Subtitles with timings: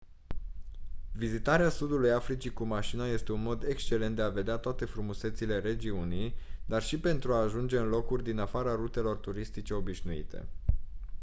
[1.11, 6.33] vizitarea sudului africii cu mașina este un mod excelent de a vedea toate frumusețile regiunii
[6.65, 10.45] dar și pentru a ajunge în locuri din afara rutelor turistice obișnuite